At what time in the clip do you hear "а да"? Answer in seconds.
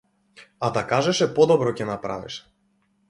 0.67-0.83